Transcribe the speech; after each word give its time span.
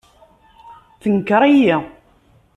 Tenker-iyi. 1.01 1.77